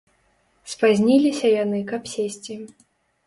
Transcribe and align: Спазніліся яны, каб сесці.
Спазніліся 0.71 1.47
яны, 1.63 1.79
каб 1.91 2.09
сесці. 2.13 2.55